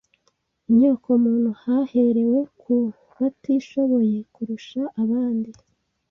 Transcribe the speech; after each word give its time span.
inyokomuntu 0.69 1.49
haherewe 1.63 2.39
ku 2.59 2.73
batishoboye 3.17 4.17
kurusha 4.33 4.81
abandi 5.01 5.51